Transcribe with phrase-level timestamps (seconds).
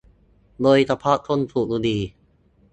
[0.61, 2.01] โดยเฉพาะคนสูบบุหรี่